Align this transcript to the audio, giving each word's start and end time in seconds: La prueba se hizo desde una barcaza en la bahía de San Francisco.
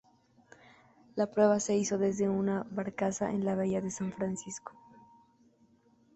La 1.15 1.27
prueba 1.29 1.59
se 1.59 1.77
hizo 1.77 1.99
desde 1.99 2.27
una 2.27 2.65
barcaza 2.71 3.29
en 3.29 3.45
la 3.45 3.53
bahía 3.53 3.81
de 3.81 3.91
San 3.91 4.11
Francisco. 4.11 4.71